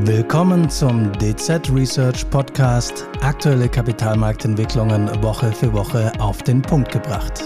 Willkommen 0.00 0.70
zum 0.70 1.12
DZ 1.18 1.70
Research 1.70 2.28
Podcast. 2.30 3.06
Aktuelle 3.20 3.68
Kapitalmarktentwicklungen 3.68 5.22
Woche 5.22 5.52
für 5.52 5.70
Woche 5.74 6.10
auf 6.18 6.42
den 6.42 6.62
Punkt 6.62 6.90
gebracht. 6.90 7.42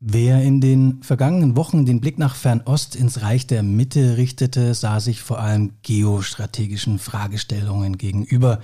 Wer 0.00 0.42
in 0.42 0.62
den 0.62 1.02
vergangenen 1.02 1.54
Wochen 1.54 1.84
den 1.84 2.00
Blick 2.00 2.18
nach 2.18 2.34
Fernost 2.34 2.96
ins 2.96 3.20
Reich 3.20 3.46
der 3.46 3.62
Mitte 3.62 4.16
richtete, 4.16 4.72
sah 4.72 4.98
sich 4.98 5.20
vor 5.20 5.38
allem 5.38 5.74
geostrategischen 5.82 6.98
Fragestellungen 6.98 7.98
gegenüber. 7.98 8.60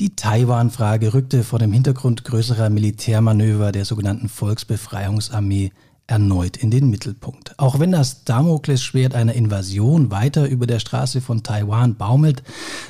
Die 0.00 0.16
Taiwan-Frage 0.16 1.12
rückte 1.12 1.44
vor 1.44 1.58
dem 1.58 1.74
Hintergrund 1.74 2.24
größerer 2.24 2.70
Militärmanöver 2.70 3.70
der 3.70 3.84
sogenannten 3.84 4.30
Volksbefreiungsarmee 4.30 5.72
erneut 6.10 6.56
in 6.56 6.70
den 6.70 6.90
Mittelpunkt. 6.90 7.58
Auch 7.58 7.78
wenn 7.78 7.92
das 7.92 8.24
Damoklesschwert 8.24 9.14
einer 9.14 9.34
Invasion 9.34 10.10
weiter 10.10 10.48
über 10.48 10.66
der 10.66 10.80
Straße 10.80 11.20
von 11.20 11.42
Taiwan 11.42 11.96
baumelt, 11.96 12.42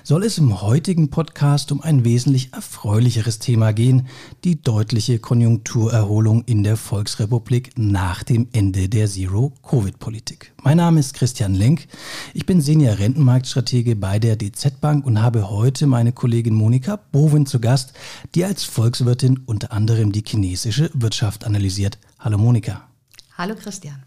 soll 0.03 0.25
es 0.25 0.39
im 0.39 0.63
heutigen 0.63 1.11
Podcast 1.11 1.71
um 1.71 1.83
ein 1.83 2.05
wesentlich 2.05 2.53
erfreulicheres 2.53 3.39
Thema 3.39 3.73
gehen, 3.73 4.07
die 4.45 4.63
deutliche 4.63 5.19
Konjunkturerholung 5.19 6.45
in 6.45 6.63
der 6.63 6.77
Volksrepublik 6.77 7.73
nach 7.77 8.23
dem 8.23 8.49
Ende 8.53 8.89
der 8.89 9.07
Zero-Covid-Politik. 9.07 10.53
Mein 10.63 10.79
Name 10.79 11.01
ist 11.01 11.15
Christian 11.15 11.55
Lenk, 11.55 11.89
ich 12.35 12.47
bin 12.47 12.61
Senior 12.61 12.99
Rentenmarktstratege 12.99 13.97
bei 13.97 14.19
der 14.19 14.37
DZ 14.37 14.81
Bank 14.81 15.05
und 15.05 15.21
habe 15.21 15.51
heute 15.51 15.87
meine 15.87 16.13
Kollegin 16.13 16.55
Monika 16.55 16.99
Bovin 17.13 17.47
zu 17.47 17.61
Gast, 17.61 17.93
die 18.35 18.45
als 18.45 18.65
Volkswirtin 18.65 19.41
unter 19.47 19.73
anderem 19.73 20.13
die 20.13 20.25
chinesische 20.27 20.91
Wirtschaft 20.95 21.45
analysiert. 21.45 21.99
Hallo 22.19 22.39
Monika. 22.39 22.90
Hallo 23.41 23.55
Christian. 23.55 24.03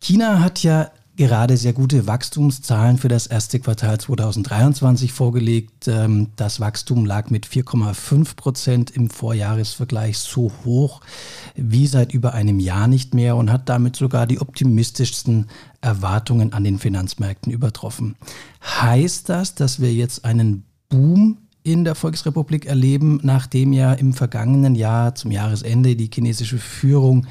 China 0.00 0.40
hat 0.40 0.64
ja 0.64 0.90
gerade 1.14 1.56
sehr 1.56 1.72
gute 1.72 2.08
Wachstumszahlen 2.08 2.98
für 2.98 3.06
das 3.06 3.28
erste 3.28 3.60
Quartal 3.60 4.00
2023 4.00 5.12
vorgelegt. 5.12 5.86
Ähm, 5.86 6.32
das 6.34 6.58
Wachstum 6.58 7.06
lag 7.06 7.30
mit 7.30 7.46
4,5 7.46 8.34
Prozent 8.34 8.90
im 8.90 9.10
Vorjahresvergleich 9.10 10.18
so 10.18 10.50
hoch 10.64 11.02
wie 11.54 11.86
seit 11.86 12.12
über 12.12 12.34
einem 12.34 12.58
Jahr 12.58 12.88
nicht 12.88 13.14
mehr 13.14 13.36
und 13.36 13.52
hat 13.52 13.68
damit 13.68 13.94
sogar 13.94 14.26
die 14.26 14.40
optimistischsten 14.40 15.46
Erwartungen 15.80 16.52
an 16.52 16.64
den 16.64 16.80
Finanzmärkten 16.80 17.52
übertroffen. 17.52 18.16
Heißt 18.60 19.28
das, 19.28 19.54
dass 19.54 19.78
wir 19.78 19.94
jetzt 19.94 20.24
einen 20.24 20.64
Boom 20.88 21.38
in 21.62 21.84
der 21.84 21.94
Volksrepublik 21.94 22.66
erleben, 22.66 23.20
nachdem 23.22 23.72
ja 23.72 23.92
im 23.92 24.12
vergangenen 24.12 24.74
Jahr 24.74 25.14
zum 25.14 25.30
Jahresende 25.30 25.96
die 25.96 26.10
chinesische 26.12 26.58
Führung 26.58 27.26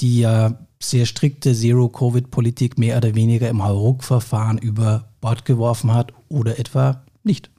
die 0.00 0.20
ja 0.20 0.54
sehr 0.82 1.06
strikte 1.06 1.54
Zero-Covid-Politik 1.54 2.78
mehr 2.78 2.96
oder 2.96 3.14
weniger 3.14 3.48
im 3.48 3.62
Hauruck-Verfahren 3.62 4.58
über 4.58 5.08
Bord 5.20 5.44
geworfen 5.44 5.92
hat 5.92 6.12
oder 6.28 6.58
etwa 6.58 7.04
nicht. 7.22 7.50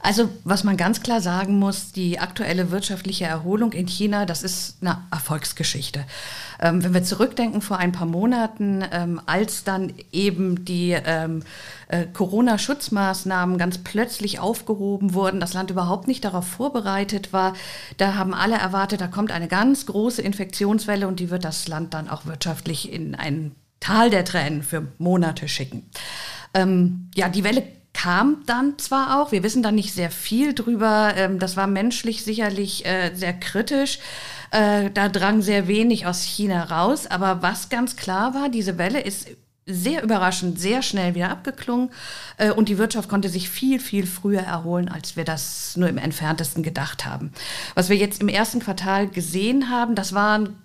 Also 0.00 0.28
was 0.44 0.62
man 0.62 0.76
ganz 0.76 1.02
klar 1.02 1.20
sagen 1.20 1.58
muss, 1.58 1.92
die 1.92 2.18
aktuelle 2.18 2.70
wirtschaftliche 2.70 3.24
Erholung 3.24 3.72
in 3.72 3.88
China, 3.88 4.26
das 4.26 4.42
ist 4.42 4.76
eine 4.82 4.98
Erfolgsgeschichte. 5.10 6.04
Ähm, 6.60 6.82
wenn 6.82 6.94
wir 6.94 7.02
zurückdenken 7.02 7.60
vor 7.60 7.78
ein 7.78 7.92
paar 7.92 8.06
Monaten, 8.06 8.84
ähm, 8.92 9.20
als 9.26 9.64
dann 9.64 9.92
eben 10.12 10.64
die 10.64 10.92
ähm, 10.92 11.42
äh, 11.88 12.06
Corona-Schutzmaßnahmen 12.06 13.58
ganz 13.58 13.78
plötzlich 13.78 14.38
aufgehoben 14.38 15.14
wurden, 15.14 15.40
das 15.40 15.54
Land 15.54 15.70
überhaupt 15.70 16.08
nicht 16.08 16.24
darauf 16.24 16.46
vorbereitet 16.46 17.32
war, 17.32 17.54
da 17.96 18.14
haben 18.14 18.34
alle 18.34 18.56
erwartet, 18.56 19.00
da 19.00 19.06
kommt 19.06 19.32
eine 19.32 19.48
ganz 19.48 19.86
große 19.86 20.22
Infektionswelle 20.22 21.06
und 21.06 21.20
die 21.20 21.30
wird 21.30 21.44
das 21.44 21.68
Land 21.68 21.94
dann 21.94 22.08
auch 22.08 22.26
wirtschaftlich 22.26 22.92
in 22.92 23.14
ein 23.14 23.52
Tal 23.80 24.10
der 24.10 24.24
Tränen 24.24 24.62
für 24.62 24.88
Monate 24.98 25.48
schicken. 25.48 25.88
Ähm, 26.54 27.10
ja, 27.14 27.28
die 27.28 27.44
Welle 27.44 27.62
kam 27.92 28.42
dann 28.46 28.78
zwar 28.78 29.20
auch, 29.20 29.32
wir 29.32 29.42
wissen 29.42 29.62
da 29.62 29.72
nicht 29.72 29.94
sehr 29.94 30.10
viel 30.10 30.54
drüber, 30.54 31.14
ähm, 31.16 31.38
das 31.38 31.56
war 31.56 31.66
menschlich 31.66 32.24
sicherlich 32.24 32.84
äh, 32.84 33.14
sehr 33.14 33.32
kritisch. 33.32 34.00
Äh, 34.50 34.90
da 34.90 35.08
drang 35.08 35.42
sehr 35.42 35.68
wenig 35.68 36.06
aus 36.06 36.22
China 36.22 36.64
raus, 36.64 37.06
aber 37.06 37.42
was 37.42 37.68
ganz 37.68 37.96
klar 37.96 38.34
war, 38.34 38.48
diese 38.48 38.78
Welle 38.78 39.00
ist 39.00 39.28
sehr 39.66 40.04
überraschend, 40.04 40.60
sehr 40.60 40.80
schnell 40.80 41.14
wieder 41.16 41.30
abgeklungen 41.30 41.90
äh, 42.36 42.50
und 42.50 42.68
die 42.68 42.78
Wirtschaft 42.78 43.08
konnte 43.08 43.28
sich 43.28 43.50
viel, 43.50 43.80
viel 43.80 44.06
früher 44.06 44.40
erholen, 44.42 44.88
als 44.88 45.16
wir 45.16 45.24
das 45.24 45.76
nur 45.76 45.88
im 45.88 45.98
entferntesten 45.98 46.62
gedacht 46.62 47.04
haben. 47.04 47.32
Was 47.74 47.88
wir 47.88 47.96
jetzt 47.96 48.20
im 48.20 48.28
ersten 48.28 48.60
Quartal 48.60 49.08
gesehen 49.08 49.68
haben, 49.68 49.96
das 49.96 50.12
waren 50.12 50.56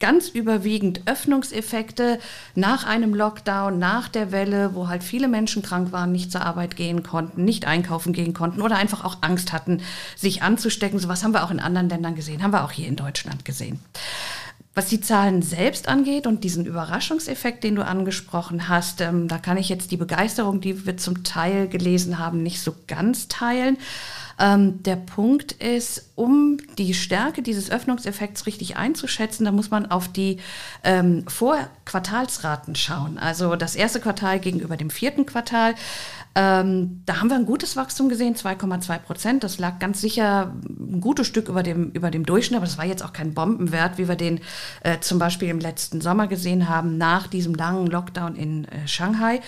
ganz 0.00 0.28
überwiegend 0.28 1.02
Öffnungseffekte 1.06 2.20
nach 2.54 2.86
einem 2.86 3.14
Lockdown, 3.14 3.78
nach 3.78 4.08
der 4.08 4.30
Welle, 4.30 4.74
wo 4.74 4.88
halt 4.88 5.02
viele 5.02 5.28
Menschen 5.28 5.62
krank 5.62 5.90
waren, 5.90 6.12
nicht 6.12 6.30
zur 6.30 6.42
Arbeit 6.42 6.76
gehen 6.76 7.02
konnten, 7.02 7.44
nicht 7.44 7.66
einkaufen 7.66 8.12
gehen 8.12 8.32
konnten 8.32 8.62
oder 8.62 8.76
einfach 8.76 9.04
auch 9.04 9.18
Angst 9.22 9.52
hatten, 9.52 9.82
sich 10.16 10.42
anzustecken. 10.42 10.98
Sowas 10.98 11.24
haben 11.24 11.34
wir 11.34 11.42
auch 11.42 11.50
in 11.50 11.60
anderen 11.60 11.88
Ländern 11.88 12.14
gesehen, 12.14 12.42
haben 12.42 12.52
wir 12.52 12.64
auch 12.64 12.72
hier 12.72 12.86
in 12.86 12.96
Deutschland 12.96 13.44
gesehen. 13.44 13.80
Was 14.74 14.86
die 14.86 15.00
Zahlen 15.00 15.42
selbst 15.42 15.88
angeht 15.88 16.28
und 16.28 16.44
diesen 16.44 16.64
Überraschungseffekt, 16.64 17.64
den 17.64 17.74
du 17.74 17.84
angesprochen 17.84 18.68
hast, 18.68 19.00
ähm, 19.00 19.26
da 19.26 19.38
kann 19.38 19.56
ich 19.56 19.68
jetzt 19.68 19.90
die 19.90 19.96
Begeisterung, 19.96 20.60
die 20.60 20.86
wir 20.86 20.96
zum 20.96 21.24
Teil 21.24 21.66
gelesen 21.66 22.20
haben, 22.20 22.44
nicht 22.44 22.60
so 22.60 22.76
ganz 22.86 23.26
teilen. 23.26 23.76
Ähm, 24.38 24.82
der 24.82 24.96
Punkt 24.96 25.52
ist, 25.52 26.12
um 26.14 26.58
die 26.78 26.94
Stärke 26.94 27.42
dieses 27.42 27.70
Öffnungseffekts 27.70 28.46
richtig 28.46 28.76
einzuschätzen, 28.76 29.44
da 29.44 29.52
muss 29.52 29.70
man 29.70 29.90
auf 29.90 30.08
die 30.08 30.38
ähm, 30.84 31.24
Vorquartalsraten 31.26 32.74
schauen. 32.74 33.18
Also 33.18 33.56
das 33.56 33.74
erste 33.74 34.00
Quartal 34.00 34.38
gegenüber 34.38 34.76
dem 34.76 34.90
vierten 34.90 35.26
Quartal. 35.26 35.74
Ähm, 36.34 37.02
da 37.04 37.18
haben 37.18 37.30
wir 37.30 37.36
ein 37.36 37.46
gutes 37.46 37.76
Wachstum 37.76 38.08
gesehen, 38.08 38.36
2,2 38.36 38.98
Prozent. 38.98 39.44
Das 39.44 39.58
lag 39.58 39.80
ganz 39.80 40.00
sicher 40.00 40.54
ein 40.68 41.00
gutes 41.00 41.26
Stück 41.26 41.48
über 41.48 41.64
dem, 41.64 41.90
über 41.90 42.12
dem 42.12 42.24
Durchschnitt, 42.24 42.58
aber 42.58 42.66
das 42.66 42.78
war 42.78 42.84
jetzt 42.84 43.04
auch 43.04 43.12
kein 43.12 43.34
Bombenwert, 43.34 43.98
wie 43.98 44.06
wir 44.06 44.14
den 44.14 44.40
äh, 44.84 45.00
zum 45.00 45.18
Beispiel 45.18 45.48
im 45.48 45.58
letzten 45.58 46.00
Sommer 46.00 46.28
gesehen 46.28 46.68
haben, 46.68 46.96
nach 46.96 47.26
diesem 47.26 47.54
langen 47.54 47.88
Lockdown 47.88 48.36
in 48.36 48.66
äh, 48.66 48.86
Shanghai. 48.86 49.40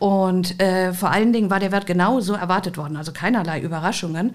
Und 0.00 0.60
äh, 0.60 0.94
vor 0.94 1.10
allen 1.10 1.32
Dingen 1.32 1.50
war 1.50 1.60
der 1.60 1.72
Wert 1.72 1.86
genau 1.86 2.20
so 2.20 2.32
erwartet 2.32 2.78
worden, 2.78 2.96
also 2.96 3.12
keinerlei 3.12 3.60
Überraschungen. 3.60 4.32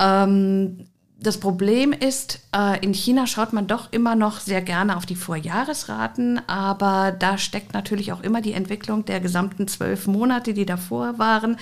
Ähm, 0.00 0.88
das 1.18 1.38
Problem 1.40 1.92
ist, 1.92 2.40
äh, 2.54 2.78
in 2.84 2.92
China 2.92 3.26
schaut 3.26 3.54
man 3.54 3.66
doch 3.66 3.90
immer 3.90 4.14
noch 4.14 4.38
sehr 4.38 4.60
gerne 4.60 4.98
auf 4.98 5.06
die 5.06 5.16
Vorjahresraten, 5.16 6.46
aber 6.46 7.10
da 7.10 7.38
steckt 7.38 7.72
natürlich 7.72 8.12
auch 8.12 8.22
immer 8.22 8.42
die 8.42 8.52
Entwicklung 8.52 9.06
der 9.06 9.20
gesamten 9.20 9.66
zwölf 9.66 10.06
Monate, 10.06 10.52
die 10.52 10.66
davor 10.66 11.18
waren, 11.18 11.56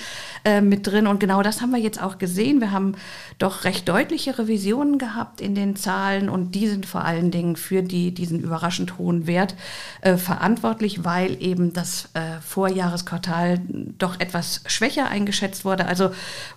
äh, 0.44 0.60
mit 0.60 0.88
drin. 0.88 1.06
Und 1.06 1.20
genau 1.20 1.40
das 1.42 1.62
haben 1.62 1.70
wir 1.70 1.78
jetzt 1.78 2.02
auch 2.02 2.18
gesehen. 2.18 2.60
Wir 2.60 2.72
haben 2.72 2.96
doch 3.38 3.62
recht 3.62 3.88
deutliche 3.88 4.38
Revisionen 4.38 4.98
gehabt 4.98 5.40
in 5.40 5.54
den 5.54 5.76
Zahlen 5.76 6.28
und 6.28 6.56
die 6.56 6.66
sind 6.66 6.84
vor 6.84 7.04
allen 7.04 7.30
Dingen 7.30 7.54
für 7.54 7.82
die, 7.82 8.12
diesen 8.12 8.40
überraschend 8.40 8.98
hohen 8.98 9.28
Wert 9.28 9.54
äh, 10.00 10.16
verantwortlich, 10.16 11.04
weil 11.04 11.40
eben 11.40 11.72
das 11.72 12.08
Vorjahresquartal 12.40 13.60
doch 13.98 14.20
etwas 14.20 14.62
schwächer 14.66 15.08
eingeschätzt 15.08 15.64
wurde. 15.64 15.86
Also 15.86 16.10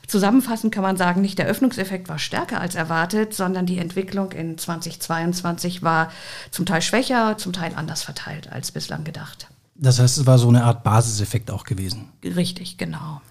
zusammenfassend 0.07 0.73
kann 0.73 0.83
man 0.83 0.97
sagen, 0.97 1.21
nicht 1.21 1.39
der 1.39 1.47
Öffnungseffekt 1.47 2.09
war 2.09 2.19
stärker 2.19 2.59
als 2.61 2.75
erwartet 2.75 2.86
erwartet, 2.87 3.33
sondern 3.33 3.65
die 3.65 3.79
Entwicklung 3.79 4.31
in 4.31 4.57
2022 4.57 5.83
war 5.83 6.09
zum 6.51 6.65
Teil 6.65 6.81
schwächer, 6.81 7.37
zum 7.37 7.53
Teil 7.53 7.73
anders 7.75 8.03
verteilt 8.03 8.51
als 8.51 8.71
bislang 8.71 9.03
gedacht. 9.03 9.47
Das 9.75 9.99
heißt, 9.99 10.17
es 10.17 10.25
war 10.25 10.39
so 10.39 10.47
eine 10.47 10.63
Art 10.63 10.83
Basiseffekt 10.83 11.51
auch 11.51 11.63
gewesen. 11.63 12.09
Richtig, 12.23 12.77
genau. 12.77 13.21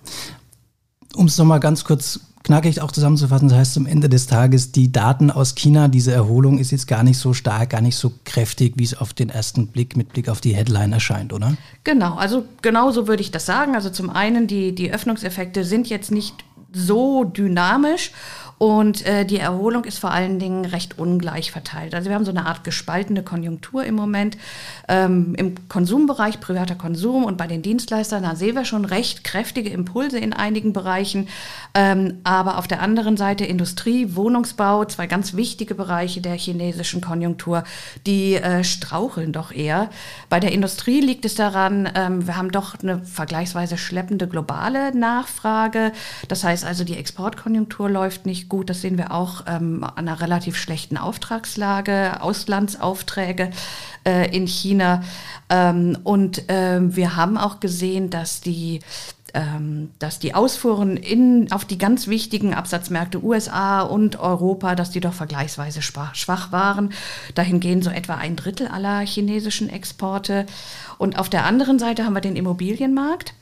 Um 1.14 1.26
es 1.26 1.38
nochmal 1.38 1.60
ganz 1.60 1.84
kurz 1.84 2.20
knackig 2.44 2.80
auch 2.80 2.92
zusammenzufassen, 2.92 3.48
das 3.48 3.58
heißt 3.58 3.74
zum 3.74 3.86
Ende 3.86 4.08
des 4.08 4.28
Tages, 4.28 4.70
die 4.70 4.92
Daten 4.92 5.32
aus 5.32 5.56
China, 5.56 5.88
diese 5.88 6.12
Erholung 6.12 6.58
ist 6.58 6.70
jetzt 6.70 6.86
gar 6.86 7.02
nicht 7.02 7.18
so 7.18 7.32
stark, 7.32 7.70
gar 7.70 7.80
nicht 7.80 7.96
so 7.96 8.12
kräftig, 8.24 8.74
wie 8.76 8.84
es 8.84 8.96
auf 8.96 9.12
den 9.14 9.30
ersten 9.30 9.66
Blick 9.68 9.96
mit 9.96 10.10
Blick 10.10 10.28
auf 10.28 10.40
die 10.40 10.54
Headline 10.54 10.92
erscheint, 10.92 11.32
oder? 11.32 11.56
Genau, 11.82 12.14
also 12.14 12.44
genau 12.62 12.92
so 12.92 13.08
würde 13.08 13.22
ich 13.22 13.32
das 13.32 13.46
sagen. 13.46 13.74
Also 13.74 13.90
zum 13.90 14.10
einen, 14.10 14.46
die, 14.46 14.74
die 14.76 14.92
Öffnungseffekte 14.92 15.64
sind 15.64 15.88
jetzt 15.88 16.12
nicht 16.12 16.44
so 16.72 17.24
dynamisch 17.24 18.12
und 18.58 19.04
äh, 19.04 19.26
die 19.26 19.38
Erholung 19.38 19.84
ist 19.84 19.98
vor 19.98 20.12
allen 20.12 20.38
Dingen 20.38 20.64
recht 20.64 20.98
ungleich 20.98 21.50
verteilt. 21.50 21.94
Also 21.94 22.08
wir 22.08 22.14
haben 22.14 22.24
so 22.24 22.30
eine 22.30 22.46
Art 22.46 22.64
gespaltene 22.64 23.22
Konjunktur 23.22 23.84
im 23.84 23.94
Moment. 23.94 24.38
Ähm, 24.88 25.34
Im 25.36 25.68
Konsumbereich, 25.68 26.40
privater 26.40 26.74
Konsum 26.74 27.24
und 27.24 27.36
bei 27.36 27.46
den 27.46 27.60
Dienstleistern, 27.60 28.22
da 28.22 28.34
sehen 28.34 28.54
wir 28.54 28.64
schon 28.64 28.84
recht 28.86 29.24
kräftige 29.24 29.68
Impulse 29.68 30.18
in 30.18 30.32
einigen 30.32 30.72
Bereichen. 30.72 31.28
Ähm, 31.74 32.20
aber 32.24 32.58
auf 32.58 32.66
der 32.66 32.80
anderen 32.80 33.18
Seite 33.18 33.44
Industrie, 33.44 34.14
Wohnungsbau, 34.14 34.86
zwei 34.86 35.06
ganz 35.06 35.34
wichtige 35.34 35.74
Bereiche 35.74 36.22
der 36.22 36.36
chinesischen 36.36 37.02
Konjunktur, 37.02 37.64
die 38.06 38.36
äh, 38.36 38.64
straucheln 38.64 39.32
doch 39.32 39.52
eher. 39.52 39.90
Bei 40.30 40.40
der 40.40 40.52
Industrie 40.52 41.00
liegt 41.00 41.26
es 41.26 41.34
daran, 41.34 41.90
ähm, 41.94 42.26
wir 42.26 42.36
haben 42.36 42.50
doch 42.50 42.74
eine 42.82 43.04
vergleichsweise 43.04 43.76
schleppende 43.76 44.26
globale 44.26 44.96
Nachfrage. 44.96 45.92
Das 46.28 46.42
heißt 46.42 46.64
also, 46.64 46.84
die 46.84 46.96
Exportkonjunktur 46.96 47.90
läuft 47.90 48.24
nicht 48.24 48.45
gut. 48.48 48.70
Das 48.70 48.80
sehen 48.80 48.98
wir 48.98 49.12
auch 49.12 49.44
ähm, 49.46 49.84
an 49.84 49.96
einer 49.96 50.20
relativ 50.20 50.56
schlechten 50.56 50.96
Auftragslage, 50.96 52.22
Auslandsaufträge. 52.22 53.50
äh, 54.06 54.34
in 54.34 54.46
China. 54.46 55.02
Ähm, 55.50 55.98
und 56.04 56.48
äh, 56.48 56.78
wir 56.80 57.16
haben 57.16 57.36
auch 57.36 57.60
gesehen, 57.60 58.08
dass 58.08 58.40
die 58.40 58.80
ähm, 59.34 59.90
dass 59.98 60.18
die 60.18 60.34
Ausfuhren 60.34 60.96
in, 60.96 61.52
auf 61.52 61.66
die 61.66 61.76
ganz 61.76 62.06
wichtigen 62.06 62.54
Absatzmärkte 62.54 63.22
USA 63.22 63.82
und 63.82 64.18
Europa, 64.18 64.74
dass 64.74 64.92
die 64.92 65.00
doch 65.00 65.12
vergleichsweise 65.12 65.82
schwach 65.82 66.52
waren. 66.52 66.92
Dahin 67.34 67.60
gehen 67.60 67.82
so 67.82 67.90
etwa 67.90 68.14
ein 68.14 68.36
Drittel 68.36 68.68
aller 68.68 69.00
chinesischen 69.00 69.68
Exporte. 69.68 70.46
Und 70.96 71.18
auf 71.18 71.28
der 71.28 71.44
anderen 71.44 71.78
Seite 71.78 72.06
haben 72.06 72.14
wir 72.14 72.22
den 72.22 72.36
Immobilienmarkt. 72.36 73.34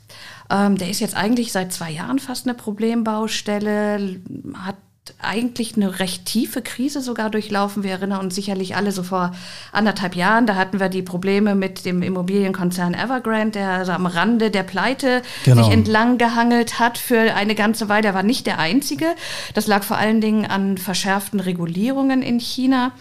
Ähm, 0.50 0.78
der 0.78 0.90
ist 0.90 1.00
jetzt 1.00 1.16
eigentlich 1.16 1.52
seit 1.52 1.72
zwei 1.72 1.92
Jahren 1.92 2.18
fast 2.18 2.46
eine 2.46 2.54
Problembaustelle, 2.54 4.20
hat 4.64 4.76
eigentlich 5.20 5.76
eine 5.76 5.98
recht 5.98 6.24
tiefe 6.24 6.62
Krise 6.62 7.02
sogar 7.02 7.28
durchlaufen. 7.28 7.82
Wir 7.82 7.90
erinnern 7.90 8.20
uns 8.20 8.34
sicherlich 8.34 8.74
alle 8.74 8.90
so 8.90 9.02
vor 9.02 9.32
anderthalb 9.70 10.16
Jahren, 10.16 10.46
da 10.46 10.54
hatten 10.54 10.80
wir 10.80 10.88
die 10.88 11.02
Probleme 11.02 11.54
mit 11.54 11.84
dem 11.84 12.02
Immobilienkonzern 12.02 12.94
Evergrande, 12.94 13.58
der 13.58 13.68
also 13.70 13.92
am 13.92 14.06
Rande 14.06 14.50
der 14.50 14.62
Pleite 14.62 15.20
genau. 15.44 15.62
sich 15.62 15.72
entlang 15.72 16.16
gehangelt 16.16 16.78
hat 16.78 16.96
für 16.96 17.34
eine 17.34 17.54
ganze 17.54 17.90
Weile. 17.90 18.08
Er 18.08 18.14
war 18.14 18.22
nicht 18.22 18.46
der 18.46 18.58
einzige. 18.58 19.06
Das 19.52 19.66
lag 19.66 19.82
vor 19.82 19.98
allen 19.98 20.22
Dingen 20.22 20.46
an 20.46 20.78
verschärften 20.78 21.40
Regulierungen 21.40 22.22
in 22.22 22.40
China. 22.40 22.92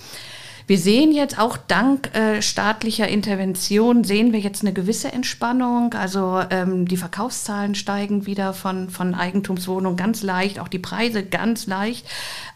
Wir 0.65 0.77
sehen 0.77 1.11
jetzt 1.11 1.37
auch 1.37 1.57
dank 1.57 2.15
äh, 2.15 2.41
staatlicher 2.41 3.07
Intervention, 3.07 4.03
sehen 4.03 4.31
wir 4.31 4.39
jetzt 4.39 4.61
eine 4.61 4.71
gewisse 4.71 5.11
Entspannung. 5.11 5.93
Also 5.93 6.41
ähm, 6.49 6.87
die 6.87 6.95
Verkaufszahlen 6.95 7.75
steigen 7.75 8.25
wieder 8.25 8.53
von, 8.53 8.89
von 8.89 9.13
Eigentumswohnungen 9.13 9.97
ganz 9.97 10.23
leicht, 10.23 10.59
auch 10.59 10.69
die 10.69 10.79
Preise 10.79 11.23
ganz 11.23 11.67
leicht. 11.67 12.05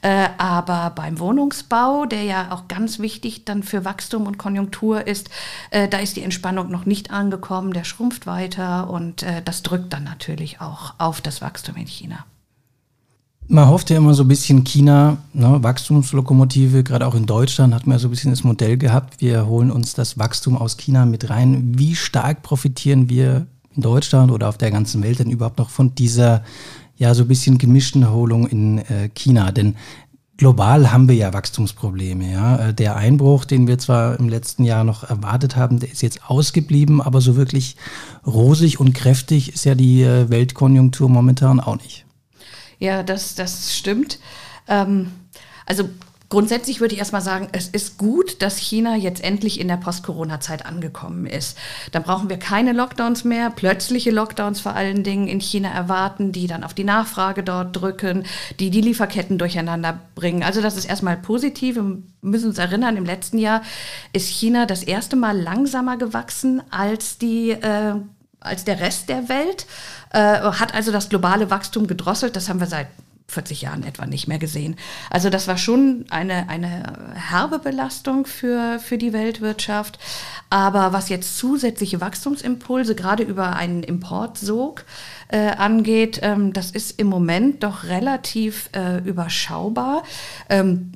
Äh, 0.02 0.30
aber 0.38 0.92
beim 0.96 1.20
Wohnungsbau, 1.20 2.06
der 2.06 2.24
ja 2.24 2.52
auch 2.52 2.68
ganz 2.70 3.00
wichtig 3.00 3.44
dann 3.44 3.62
für 3.62 3.84
Wachstum 3.84 4.26
und 4.26 4.38
Konjunktur 4.38 5.06
ist, 5.06 5.30
äh, 5.72 5.90
da 5.90 5.98
ist 5.98 6.16
die 6.16 6.24
Entspannung 6.24 6.72
noch 6.72 6.86
nicht 6.86 7.12
angekommen. 7.12 7.74
Der 7.74 7.84
schrumpft 7.84 8.26
weiter 8.26 8.90
und 8.90 9.24
äh, 9.24 9.42
das 9.44 9.64
drückt 9.64 9.92
dann 9.92 10.06
natürlich 10.06 10.62
auch 10.62 10.94
auf 10.98 11.20
das 11.20 11.42
Wachstum 11.42 11.76
in 11.76 11.88
China. 11.88 12.26
Man 13.50 13.70
hofft 13.70 13.90
ja 13.90 13.96
immer 13.96 14.14
so 14.14 14.24
ein 14.24 14.28
bisschen 14.28 14.66
China, 14.66 15.20
ne, 15.34 15.64
Wachstumslokomotive, 15.64 16.84
gerade 16.84 17.08
auch 17.08 17.16
in 17.16 17.26
Deutschland 17.26 17.74
hat 17.74 17.88
man 17.88 17.96
ja 17.96 18.00
so 18.00 18.10
ein 18.10 18.12
bisschen 18.12 18.32
das 18.32 18.44
Modell 18.44 18.78
gehabt, 18.78 19.22
wir 19.22 19.46
holen 19.48 19.72
uns 19.72 19.94
das 19.94 20.18
Wachstum 20.18 20.58
aus 20.58 20.76
China 20.76 21.06
mit 21.06 21.30
rein. 21.30 21.72
Wie 21.78 21.96
stark 21.96 22.44
profitieren 22.44 23.10
wir 23.10 23.48
in 23.74 23.84
Deutschland 23.84 24.32
oder 24.32 24.50
auf 24.50 24.58
der 24.58 24.72
ganzen 24.72 25.02
Welt 25.02 25.20
denn 25.20 25.32
überhaupt 25.32 25.60
noch 25.60 25.70
von 25.70 25.96
dieser 25.96 26.44
ja 26.98 27.14
so 27.14 27.24
ein 27.24 27.30
bisschen 27.30 27.58
gemischten 27.58 28.04
Erholung 28.04 28.48
in 28.48 28.80
äh, 28.80 29.08
China? 29.16 29.54
Denn 29.54 29.76
global 30.36 30.92
haben 30.92 31.08
wir 31.08 31.16
ja 31.16 31.32
Wachstumsprobleme. 31.32 32.30
Ja? 32.30 32.58
Äh, 32.58 32.74
der 32.74 32.98
Einbruch, 32.98 33.46
den 33.46 33.66
wir 33.66 33.78
zwar 33.78 34.20
im 34.20 34.28
letzten 34.28 34.66
Jahr 34.66 34.84
noch 34.84 35.06
erwartet 35.06 35.56
haben, 35.56 35.80
der 35.80 35.90
ist 35.90 36.02
jetzt 36.02 36.30
ausgeblieben, 36.30 37.02
aber 37.02 37.22
so 37.22 37.38
wirklich 37.38 37.78
rosig 38.26 38.82
und 38.82 38.94
kräftig 38.94 39.54
ist 39.54 39.64
ja 39.64 39.74
die 39.74 40.04
äh, 40.04 40.30
Weltkonjunktur 40.30 41.08
momentan 41.08 41.62
auch 41.62 41.78
nicht. 41.78 42.07
Ja, 42.80 43.04
das, 43.04 43.36
das 43.36 43.76
stimmt. 43.76 44.20
Ähm, 44.68 45.12
also 45.66 45.90
Grundsätzlich 46.30 46.82
würde 46.82 46.94
ich 46.94 47.00
erstmal 47.00 47.22
sagen, 47.22 47.48
es 47.54 47.70
ist 47.70 47.98
gut, 47.98 48.42
dass 48.42 48.58
China 48.58 48.98
jetzt 48.98 49.24
endlich 49.24 49.62
in 49.62 49.70
der 49.70 49.78
Post-Corona-Zeit 49.78 50.66
angekommen 50.66 51.26
ist. 51.26 51.58
Dann 51.94 52.04
brauchen 52.04 52.30
wir 52.30 52.38
keine 52.38 52.74
Lockdowns 52.74 53.24
mehr, 53.24 53.50
plötzliche 53.50 54.12
Lockdowns 54.12 54.60
vor 54.60 54.74
allen 54.76 55.04
Dingen 55.04 55.30
in 55.30 55.40
China 55.40 55.70
erwarten, 55.70 56.34
die 56.34 56.48
dann 56.48 56.66
auf 56.66 56.74
die 56.74 56.84
Nachfrage 56.84 57.44
dort 57.44 57.74
drücken, 57.78 58.26
die 58.60 58.72
die 58.72 58.82
Lieferketten 58.82 59.38
durcheinander 59.38 60.02
bringen. 60.16 60.44
Also 60.44 60.62
das 60.62 60.76
ist 60.76 60.86
erstmal 60.86 61.16
positiv. 61.16 61.78
Wir 61.78 61.98
müssen 62.22 62.50
uns 62.50 62.58
erinnern, 62.58 62.98
im 62.98 63.06
letzten 63.06 63.38
Jahr 63.38 63.62
ist 64.12 64.28
China 64.28 64.66
das 64.66 64.84
erste 64.84 65.16
Mal 65.16 65.40
langsamer 65.40 65.96
gewachsen 65.96 66.62
als 66.72 67.18
die 67.18 67.52
äh, 67.52 67.96
als 68.40 68.64
der 68.64 68.80
Rest 68.80 69.10
der 69.10 69.30
Welt, 69.30 69.66
äh, 70.12 70.20
hat 70.20 70.74
also 70.74 70.92
das 70.92 71.10
globale 71.10 71.50
Wachstum 71.50 71.88
gedrosselt. 71.88 72.36
Das 72.36 72.50
haben 72.50 72.60
wir 72.60 72.68
seit 72.68 72.88
40 73.30 73.62
Jahren 73.62 73.84
etwa 73.84 74.06
nicht 74.06 74.28
mehr 74.28 74.40
gesehen. 74.40 74.78
Also 75.10 75.30
das 75.30 75.48
war 75.48 75.58
schon 75.58 76.06
eine, 76.10 76.48
eine 76.48 77.12
herbe 77.14 77.60
Belastung 77.60 78.26
für, 78.26 78.80
für 78.80 78.98
die 78.98 79.12
Weltwirtschaft. 79.12 80.00
Aber 80.50 80.94
was 80.94 81.10
jetzt 81.10 81.38
zusätzliche 81.38 82.00
Wachstumsimpulse, 82.00 82.96
gerade 82.96 83.24
über 83.24 83.58
einen 83.58 83.84
Importsog 83.84 84.86
äh, 85.28 85.50
angeht, 85.50 86.20
ähm, 86.24 86.54
das 86.54 86.72
ist 86.72 87.00
im 87.00 87.08
Moment 87.08 87.64
doch 87.64 87.84
relativ 87.84 88.70
äh, 88.74 89.00
überschaubar. 89.00 90.04
Ähm, 90.48 90.94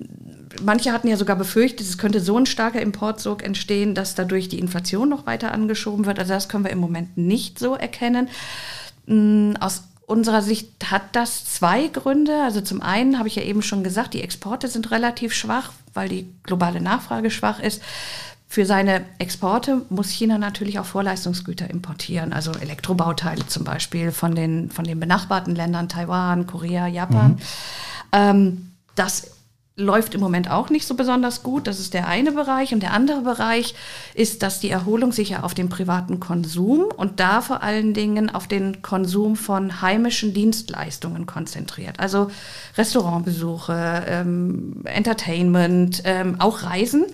manche 0.62 0.92
hatten 0.92 1.08
ja 1.08 1.18
sogar 1.18 1.36
befürchtet, 1.36 1.82
es 1.82 1.98
könnte 1.98 2.20
so 2.20 2.38
ein 2.38 2.46
starker 2.46 2.82
Importsog 2.82 3.44
entstehen, 3.44 3.96
dass 3.96 4.16
dadurch 4.16 4.50
die 4.50 4.60
Inflation 4.60 5.10
noch 5.10 5.26
weiter 5.26 5.52
angeschoben 5.52 6.06
wird. 6.06 6.20
Also 6.20 6.34
das 6.34 6.50
können 6.50 6.64
wir 6.64 6.72
im 6.72 6.80
Moment 6.80 7.18
nicht 7.18 7.60
so 7.60 7.76
erkennen. 7.76 8.30
Mm, 9.06 9.54
aus 9.60 9.84
unserer 10.06 10.42
Sicht 10.42 10.92
hat 10.92 11.04
das 11.14 11.46
zwei 11.46 11.88
Gründe. 11.88 12.44
Also 12.44 12.62
zum 12.62 12.82
einen 12.82 13.18
habe 13.18 13.30
ich 13.30 13.36
ja 13.36 13.44
eben 13.44 13.62
schon 13.62 13.84
gesagt, 13.84 14.14
die 14.14 14.22
Exporte 14.22 14.68
sind 14.68 14.92
relativ 14.92 15.34
schwach, 15.34 15.72
weil 15.94 16.10
die 16.10 16.28
globale 16.44 16.82
Nachfrage 16.82 17.32
schwach 17.32 17.60
ist. 17.60 17.82
Für 18.48 18.66
seine 18.66 19.06
Exporte 19.18 19.84
muss 19.90 20.10
China 20.10 20.38
natürlich 20.38 20.78
auch 20.78 20.86
Vorleistungsgüter 20.86 21.70
importieren, 21.70 22.34
also 22.34 22.52
Elektrobauteile 22.52 23.48
zum 23.48 23.64
Beispiel 23.64 24.12
von 24.12 24.36
den, 24.36 24.70
von 24.70 24.84
den 24.84 25.00
benachbarten 25.00 25.56
Ländern, 25.56 25.88
Taiwan, 25.88 26.48
Korea, 26.48 26.88
Japan. 26.88 27.32
Mhm. 27.32 27.38
Ähm, 28.12 28.72
das 28.96 29.32
läuft 29.82 30.16
im 30.16 30.22
Moment 30.22 30.50
auch 30.50 30.70
nicht 30.70 30.88
so 30.88 30.96
besonders 30.96 31.44
gut. 31.44 31.68
Das 31.68 31.80
ist 31.80 31.94
der 31.94 32.08
eine 32.08 32.32
Bereich. 32.32 32.74
Und 32.74 32.82
der 32.82 32.94
andere 32.94 33.22
Bereich 33.22 33.76
ist, 34.14 34.44
dass 34.44 34.60
die 34.60 34.70
Erholung 34.70 35.12
sich 35.12 35.30
ja 35.30 35.44
auf 35.44 35.54
den 35.54 35.70
privaten 35.70 36.20
Konsum 36.20 36.86
und 36.96 37.20
da 37.20 37.42
vor 37.42 37.64
allen 37.64 37.94
Dingen 37.94 38.30
auf 38.30 38.48
den 38.48 38.82
Konsum 38.82 39.36
von 39.36 39.82
heimischen 39.82 40.34
Dienstleistungen 40.34 41.26
konzentriert. 41.26 42.00
Also 42.00 42.32
Restaurantbesuche, 42.78 44.04
ähm, 44.08 44.82
Entertainment, 44.86 46.04
ähm, 46.06 46.36
auch 46.40 46.64
Reisen. 46.64 47.06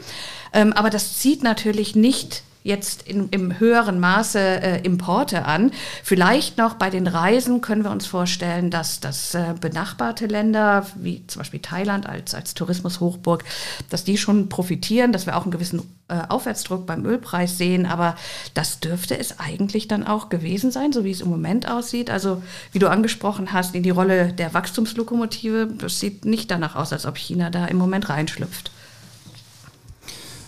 Ähm, 0.54 0.74
aber 0.74 0.90
das 0.90 1.18
zieht 1.18 1.44
natürlich 1.44 1.96
nicht 1.96 2.44
jetzt 2.68 3.04
in, 3.04 3.30
im 3.30 3.60
höheren 3.60 4.00
Maße 4.00 4.40
äh, 4.40 4.82
Importe 4.82 5.46
an. 5.46 5.72
Vielleicht 6.04 6.58
noch 6.58 6.76
bei 6.76 6.90
den 6.90 7.08
Reisen 7.08 7.62
können 7.62 7.84
wir 7.84 7.92
uns 7.92 8.06
vorstellen, 8.06 8.70
dass, 8.70 9.00
dass 9.00 9.34
äh, 9.34 9.56
benachbarte 9.60 10.28
Länder, 10.28 10.86
wie 10.96 11.26
zum 11.28 11.40
Beispiel 11.40 11.62
Thailand 11.62 12.08
als, 12.08 12.36
als 12.36 12.54
Tourismushochburg, 12.54 13.44
dass 13.90 14.04
die 14.04 14.18
schon 14.18 14.50
profitieren, 14.50 15.14
dass 15.14 15.26
wir 15.26 15.38
auch 15.38 15.44
einen 15.44 15.52
gewissen 15.52 15.82
äh, 16.10 16.20
Aufwärtsdruck 16.28 16.86
beim 16.86 17.06
Ölpreis 17.06 17.58
sehen. 17.58 17.86
Aber 17.86 18.16
das 18.54 18.80
dürfte 18.80 19.18
es 19.18 19.40
eigentlich 19.40 19.88
dann 19.88 20.06
auch 20.06 20.30
gewesen 20.30 20.70
sein, 20.70 20.92
so 20.92 21.04
wie 21.04 21.12
es 21.12 21.22
im 21.22 21.30
Moment 21.30 21.70
aussieht. 21.70 22.10
Also 22.10 22.44
wie 22.74 22.80
du 22.80 22.90
angesprochen 22.90 23.54
hast, 23.54 23.76
in 23.76 23.84
die 23.84 23.90
Rolle 23.90 24.34
der 24.34 24.54
Wachstumslokomotive, 24.54 25.70
das 25.78 26.00
sieht 26.00 26.26
nicht 26.26 26.52
danach 26.52 26.76
aus, 26.76 26.92
als 26.92 27.06
ob 27.06 27.18
China 27.18 27.50
da 27.50 27.66
im 27.66 27.78
Moment 27.78 28.10
reinschlüpft. 28.10 28.72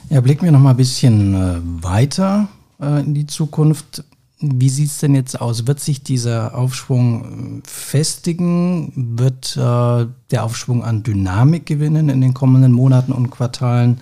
Ja, 0.10 0.22
blicken 0.22 0.46
wir 0.46 0.51
noch 0.51 0.60
mal 0.60 0.72
ein 0.72 0.78
bisschen 0.78 1.36
äh, 1.36 1.84
weiter 1.84 2.48
äh, 2.82 3.01
in 3.01 3.13
die 3.13 3.28
Zukunft. 3.28 4.04
Wie 4.39 4.70
sieht 4.70 4.88
es 4.88 4.98
denn 4.98 5.13
jetzt 5.13 5.39
aus? 5.39 5.68
Wird 5.68 5.80
sich 5.80 6.01
dieser 6.01 6.56
Aufschwung 6.56 7.62
äh, 7.63 7.68
festigen? 7.68 8.92
Wird 9.20 9.56
äh, 9.56 10.08
der 10.32 10.44
Aufschwung 10.44 10.84
an 10.84 11.04
Dynamik 11.04 11.68
gewinnen 11.68 12.10
in 12.10 12.22
den 12.22 12.34
kommenden 12.34 12.72
Monaten 12.72 13.12
und 13.12 13.30
Quartalen? 13.30 14.01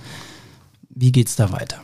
Wie 0.90 1.12
geht 1.12 1.28
es 1.28 1.36
da 1.36 1.52
weiter? 1.52 1.82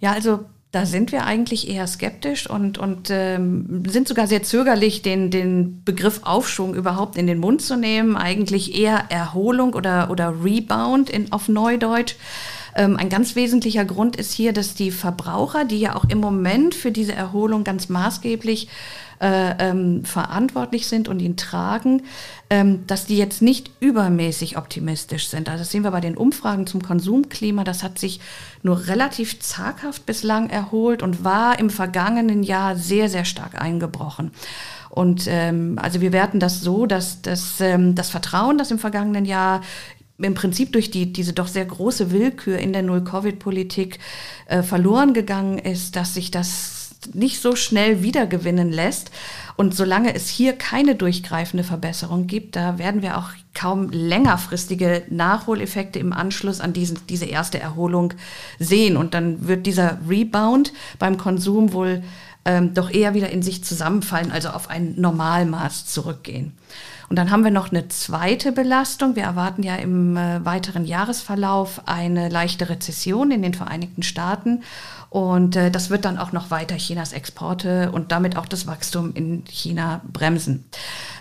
Ja, 0.00 0.12
also 0.12 0.40
da 0.72 0.84
sind 0.84 1.12
wir 1.12 1.24
eigentlich 1.24 1.68
eher 1.68 1.86
skeptisch 1.86 2.50
und, 2.50 2.78
und 2.78 3.10
ähm, 3.10 3.84
sind 3.86 4.08
sogar 4.08 4.26
sehr 4.26 4.42
zögerlich, 4.42 5.02
den, 5.02 5.30
den 5.30 5.84
Begriff 5.84 6.20
Aufschwung 6.24 6.74
überhaupt 6.74 7.16
in 7.16 7.28
den 7.28 7.38
Mund 7.38 7.62
zu 7.62 7.76
nehmen. 7.76 8.16
Eigentlich 8.16 8.74
eher 8.74 9.04
Erholung 9.08 9.74
oder, 9.74 10.10
oder 10.10 10.44
Rebound 10.44 11.10
in, 11.10 11.30
auf 11.30 11.48
Neudeutsch. 11.48 12.16
Ähm, 12.78 12.96
ein 12.96 13.08
ganz 13.08 13.34
wesentlicher 13.34 13.84
Grund 13.84 14.14
ist 14.14 14.32
hier, 14.32 14.52
dass 14.52 14.74
die 14.74 14.92
Verbraucher, 14.92 15.64
die 15.64 15.80
ja 15.80 15.96
auch 15.96 16.04
im 16.04 16.18
Moment 16.18 16.76
für 16.76 16.92
diese 16.92 17.12
Erholung 17.12 17.64
ganz 17.64 17.88
maßgeblich 17.88 18.68
äh, 19.20 19.70
ähm, 19.70 20.04
verantwortlich 20.04 20.86
sind 20.86 21.08
und 21.08 21.18
ihn 21.18 21.36
tragen, 21.36 22.04
ähm, 22.50 22.86
dass 22.86 23.04
die 23.04 23.18
jetzt 23.18 23.42
nicht 23.42 23.72
übermäßig 23.80 24.56
optimistisch 24.56 25.26
sind. 25.26 25.48
Also 25.48 25.62
das 25.62 25.72
sehen 25.72 25.82
wir 25.82 25.90
bei 25.90 26.00
den 26.00 26.16
Umfragen 26.16 26.68
zum 26.68 26.80
Konsumklima. 26.80 27.64
Das 27.64 27.82
hat 27.82 27.98
sich 27.98 28.20
nur 28.62 28.86
relativ 28.86 29.40
zaghaft 29.40 30.06
bislang 30.06 30.48
erholt 30.48 31.02
und 31.02 31.24
war 31.24 31.58
im 31.58 31.70
vergangenen 31.70 32.44
Jahr 32.44 32.76
sehr, 32.76 33.08
sehr 33.08 33.24
stark 33.24 33.60
eingebrochen. 33.60 34.30
Und 34.88 35.26
ähm, 35.28 35.78
also 35.82 36.00
wir 36.00 36.12
werten 36.12 36.40
das 36.40 36.60
so, 36.60 36.86
dass 36.86 37.20
das, 37.20 37.60
ähm, 37.60 37.96
das 37.96 38.10
Vertrauen, 38.10 38.56
das 38.56 38.70
im 38.70 38.78
vergangenen 38.78 39.24
Jahr 39.24 39.62
im 40.20 40.34
Prinzip 40.34 40.72
durch 40.72 40.90
die, 40.90 41.12
diese 41.12 41.32
doch 41.32 41.46
sehr 41.46 41.64
große 41.64 42.10
Willkür 42.10 42.58
in 42.58 42.72
der 42.72 42.82
Null-Covid-Politik 42.82 43.98
äh, 44.46 44.62
verloren 44.62 45.14
gegangen 45.14 45.58
ist, 45.58 45.96
dass 45.96 46.14
sich 46.14 46.30
das 46.30 46.78
nicht 47.14 47.40
so 47.40 47.54
schnell 47.54 48.02
wiedergewinnen 48.02 48.72
lässt. 48.72 49.10
Und 49.56 49.74
solange 49.74 50.14
es 50.14 50.28
hier 50.28 50.52
keine 50.54 50.96
durchgreifende 50.96 51.64
Verbesserung 51.64 52.26
gibt, 52.26 52.56
da 52.56 52.78
werden 52.78 53.02
wir 53.02 53.18
auch 53.18 53.30
kaum 53.54 53.90
längerfristige 53.90 55.04
Nachholeffekte 55.08 55.98
im 55.98 56.12
Anschluss 56.12 56.60
an 56.60 56.72
diesen, 56.72 56.98
diese 57.08 57.26
erste 57.26 57.60
Erholung 57.60 58.14
sehen. 58.58 58.96
Und 58.96 59.14
dann 59.14 59.46
wird 59.46 59.66
dieser 59.66 59.98
Rebound 60.08 60.72
beim 60.98 61.16
Konsum 61.16 61.72
wohl 61.72 62.02
ähm, 62.44 62.74
doch 62.74 62.90
eher 62.90 63.14
wieder 63.14 63.30
in 63.30 63.42
sich 63.42 63.64
zusammenfallen, 63.64 64.32
also 64.32 64.48
auf 64.48 64.68
ein 64.68 64.94
Normalmaß 64.96 65.86
zurückgehen. 65.86 66.52
Und 67.08 67.16
dann 67.16 67.30
haben 67.30 67.44
wir 67.44 67.50
noch 67.50 67.70
eine 67.70 67.88
zweite 67.88 68.52
Belastung. 68.52 69.16
Wir 69.16 69.22
erwarten 69.22 69.62
ja 69.62 69.76
im 69.76 70.16
äh, 70.16 70.44
weiteren 70.44 70.84
Jahresverlauf 70.84 71.82
eine 71.86 72.28
leichte 72.28 72.68
Rezession 72.68 73.30
in 73.30 73.42
den 73.42 73.54
Vereinigten 73.54 74.02
Staaten. 74.02 74.62
Und 75.10 75.56
äh, 75.56 75.70
das 75.70 75.88
wird 75.88 76.04
dann 76.04 76.18
auch 76.18 76.32
noch 76.32 76.50
weiter 76.50 76.76
Chinas 76.76 77.14
Exporte 77.14 77.90
und 77.92 78.12
damit 78.12 78.36
auch 78.36 78.46
das 78.46 78.66
Wachstum 78.66 79.12
in 79.14 79.44
China 79.46 80.02
bremsen. 80.12 80.66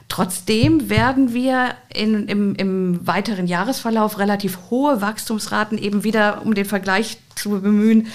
Trotzdem 0.09 0.89
werden 0.89 1.33
wir 1.33 1.75
in, 1.93 2.27
im, 2.27 2.55
im 2.55 3.07
weiteren 3.07 3.47
Jahresverlauf 3.47 4.19
relativ 4.19 4.59
hohe 4.69 5.01
Wachstumsraten 5.01 5.77
eben 5.77 6.03
wieder, 6.03 6.41
um 6.43 6.53
den 6.53 6.65
Vergleich 6.65 7.17
zu 7.37 7.61
bemühen, 7.61 8.07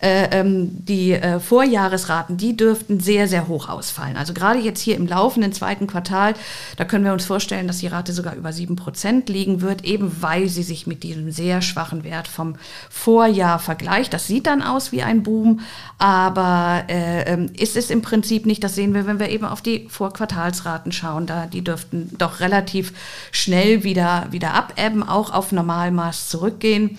äh, 0.00 0.28
ähm, 0.30 0.84
die 0.84 1.12
äh, 1.12 1.40
Vorjahresraten, 1.40 2.36
die 2.36 2.56
dürften 2.56 3.00
sehr, 3.00 3.26
sehr 3.26 3.48
hoch 3.48 3.68
ausfallen. 3.68 4.16
Also 4.16 4.32
gerade 4.32 4.60
jetzt 4.60 4.80
hier 4.80 4.96
im 4.96 5.06
laufenden 5.06 5.52
zweiten 5.52 5.86
Quartal, 5.86 6.34
da 6.76 6.84
können 6.84 7.04
wir 7.04 7.12
uns 7.12 7.26
vorstellen, 7.26 7.66
dass 7.66 7.78
die 7.78 7.88
Rate 7.88 8.12
sogar 8.12 8.36
über 8.36 8.52
sieben 8.52 8.76
Prozent 8.76 9.28
liegen 9.28 9.60
wird, 9.60 9.84
eben 9.84 10.22
weil 10.22 10.48
sie 10.48 10.62
sich 10.62 10.86
mit 10.86 11.02
diesem 11.02 11.32
sehr 11.32 11.62
schwachen 11.62 12.04
Wert 12.04 12.28
vom 12.28 12.56
Vorjahr 12.88 13.58
vergleicht. 13.58 14.12
Das 14.12 14.26
sieht 14.26 14.46
dann 14.46 14.62
aus 14.62 14.92
wie 14.92 15.02
ein 15.02 15.22
Boom, 15.24 15.60
aber 15.98 16.84
äh, 16.88 17.32
ähm, 17.32 17.50
ist 17.58 17.76
es 17.76 17.90
im 17.90 18.02
Prinzip 18.02 18.46
nicht. 18.46 18.62
Das 18.62 18.76
sehen 18.76 18.94
wir, 18.94 19.06
wenn 19.06 19.18
wir 19.18 19.30
eben 19.30 19.44
auf 19.44 19.62
die 19.62 19.88
Vorquartalsraten 19.88 20.92
schauen. 20.92 21.26
Da, 21.26 21.46
die 21.46 21.64
dürften 21.64 22.10
doch 22.18 22.38
relativ 22.38 22.92
schnell 23.32 23.82
wieder, 23.82 24.28
wieder 24.30 24.54
abebben, 24.54 25.02
auch 25.02 25.32
auf 25.32 25.50
Normalmaß 25.50 26.28
zurückgehen. 26.28 26.98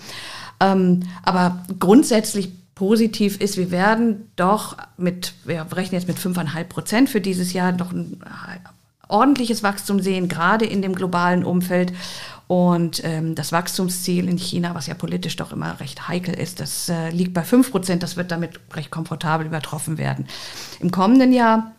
Ähm, 0.60 1.00
aber 1.22 1.64
grundsätzlich 1.78 2.50
positiv 2.74 3.40
ist, 3.40 3.56
wir 3.56 3.70
werden 3.70 4.30
doch 4.36 4.76
mit, 4.96 5.34
wir 5.44 5.66
rechnen 5.72 6.00
jetzt 6.00 6.08
mit 6.08 6.18
5,5 6.18 6.64
Prozent 6.64 7.10
für 7.10 7.20
dieses 7.20 7.52
Jahr 7.52 7.72
doch 7.72 7.92
ein 7.92 8.22
ordentliches 9.08 9.62
Wachstum 9.62 10.00
sehen, 10.00 10.28
gerade 10.28 10.64
in 10.64 10.82
dem 10.82 10.94
globalen 10.94 11.44
Umfeld. 11.44 11.92
Und 12.46 13.02
ähm, 13.04 13.34
das 13.34 13.52
Wachstumsziel 13.52 14.28
in 14.28 14.38
China, 14.38 14.74
was 14.74 14.86
ja 14.86 14.94
politisch 14.94 15.36
doch 15.36 15.52
immer 15.52 15.78
recht 15.78 16.08
heikel 16.08 16.34
ist, 16.34 16.58
das 16.58 16.88
äh, 16.88 17.10
liegt 17.10 17.32
bei 17.32 17.44
5 17.44 17.70
Prozent. 17.70 18.02
Das 18.02 18.16
wird 18.16 18.32
damit 18.32 18.58
recht 18.74 18.90
komfortabel 18.90 19.46
übertroffen 19.46 19.98
werden. 19.98 20.26
Im 20.80 20.90
kommenden 20.90 21.32
Jahr 21.32 21.72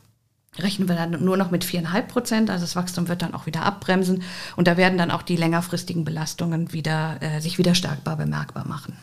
rechnen 0.60 0.90
wir 0.90 0.96
dann 0.96 1.24
nur 1.24 1.38
noch 1.38 1.52
mit 1.52 1.64
4,5 1.64 2.02
Prozent. 2.04 2.50
Also 2.50 2.64
das 2.64 2.76
Wachstum 2.76 3.08
wird 3.08 3.22
dann 3.22 3.34
auch 3.34 3.46
wieder 3.46 3.64
abbremsen. 3.64 4.24
Und 4.56 4.68
da 4.68 4.78
werden 4.78 4.98
dann 4.98 5.12
auch 5.12 5.22
die 5.22 5.38
längerfristigen 5.38 6.04
Belastungen 6.04 6.74
wieder, 6.74 7.18
äh, 7.22 7.40
sich 7.40 7.58
wieder 7.58 7.76
stärkbar 7.76 8.18
bemerkbar 8.18 8.68
machen. 8.68 8.98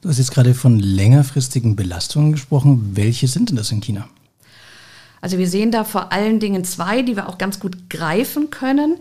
Du 0.00 0.08
hast 0.08 0.18
jetzt 0.18 0.32
gerade 0.32 0.54
von 0.54 0.78
längerfristigen 0.78 1.76
Belastungen 1.76 2.32
gesprochen. 2.32 2.96
Welche 2.96 3.28
sind 3.28 3.50
denn 3.50 3.56
das 3.56 3.70
in 3.70 3.82
China? 3.82 4.08
Also 5.20 5.36
wir 5.36 5.48
sehen 5.48 5.70
da 5.70 5.84
vor 5.84 6.12
allen 6.12 6.40
Dingen 6.40 6.64
zwei, 6.64 7.02
die 7.02 7.16
wir 7.16 7.28
auch 7.28 7.36
ganz 7.36 7.60
gut 7.60 7.90
greifen 7.90 8.48
können. 8.48 8.96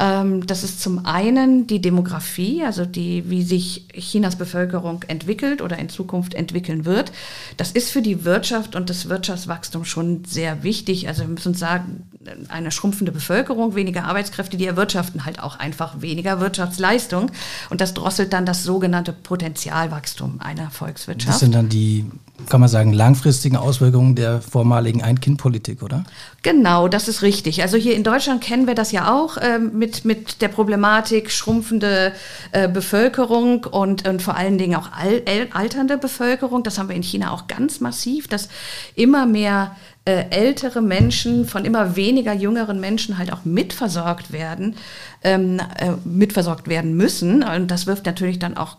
Ähm, 0.00 0.46
das 0.46 0.64
ist 0.64 0.80
zum 0.80 1.04
einen 1.04 1.66
die 1.66 1.82
Demografie, 1.82 2.64
also 2.64 2.86
die, 2.86 3.28
wie 3.28 3.42
sich 3.42 3.86
Chinas 3.92 4.36
Bevölkerung 4.36 5.04
entwickelt 5.08 5.60
oder 5.60 5.78
in 5.78 5.90
Zukunft 5.90 6.32
entwickeln 6.32 6.86
wird. 6.86 7.12
Das 7.58 7.70
ist 7.70 7.90
für 7.90 8.00
die 8.00 8.24
Wirtschaft 8.24 8.74
und 8.74 8.88
das 8.88 9.10
Wirtschaftswachstum 9.10 9.84
schon 9.84 10.24
sehr 10.24 10.62
wichtig. 10.62 11.06
Also 11.06 11.22
wir 11.22 11.28
müssen 11.28 11.52
sagen, 11.52 12.08
eine 12.48 12.70
schrumpfende 12.70 13.12
Bevölkerung, 13.12 13.74
weniger 13.74 14.04
Arbeitskräfte, 14.04 14.56
die 14.56 14.66
erwirtschaften 14.66 15.26
halt 15.26 15.38
auch 15.38 15.58
einfach 15.58 16.00
weniger 16.00 16.40
Wirtschaftsleistung. 16.40 17.30
Und 17.68 17.82
das 17.82 17.92
drosselt 17.92 18.32
dann 18.32 18.46
das 18.46 18.64
sogenannte 18.64 19.12
Potenzialwachstum 19.12 20.40
einer 20.40 20.70
Volkswirtschaft. 20.70 21.34
Das 21.34 21.40
sind 21.40 21.54
dann 21.54 21.68
die 21.68 22.06
kann 22.48 22.60
man 22.60 22.68
sagen, 22.68 22.92
langfristigen 22.92 23.56
Auswirkungen 23.56 24.14
der 24.14 24.40
vormaligen 24.40 25.02
Ein-Kind-Politik, 25.02 25.82
oder? 25.82 26.04
Genau, 26.42 26.88
das 26.88 27.06
ist 27.06 27.20
richtig. 27.20 27.60
Also 27.60 27.76
hier 27.76 27.94
in 27.94 28.02
Deutschland 28.02 28.42
kennen 28.42 28.66
wir 28.66 28.74
das 28.74 28.92
ja 28.92 29.12
auch 29.12 29.36
äh, 29.36 29.58
mit, 29.58 30.06
mit 30.06 30.40
der 30.40 30.48
Problematik 30.48 31.30
schrumpfende 31.30 32.14
äh, 32.52 32.66
Bevölkerung 32.66 33.64
und, 33.64 34.08
und 34.08 34.22
vor 34.22 34.36
allen 34.36 34.56
Dingen 34.56 34.74
auch 34.76 34.90
al 34.92 35.22
alternde 35.52 35.98
Bevölkerung. 35.98 36.62
Das 36.62 36.78
haben 36.78 36.88
wir 36.88 36.96
in 36.96 37.02
China 37.02 37.32
auch 37.32 37.46
ganz 37.46 37.80
massiv, 37.80 38.26
dass 38.26 38.48
immer 38.94 39.26
mehr 39.26 39.76
äh, 40.10 40.28
ältere 40.30 40.82
Menschen 40.82 41.46
von 41.46 41.64
immer 41.64 41.94
weniger 41.94 42.32
jüngeren 42.32 42.80
Menschen 42.80 43.16
halt 43.16 43.32
auch 43.32 43.44
mitversorgt 43.44 44.32
werden, 44.32 44.74
ähm, 45.22 45.60
äh, 45.78 45.92
mitversorgt 46.04 46.66
werden 46.66 46.96
müssen. 46.96 47.44
Und 47.44 47.70
das 47.70 47.86
wirft 47.86 48.06
natürlich 48.06 48.40
dann 48.40 48.56
auch 48.56 48.78